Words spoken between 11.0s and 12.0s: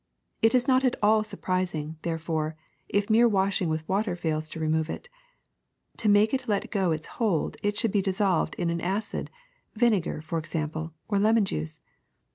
or lemon juice.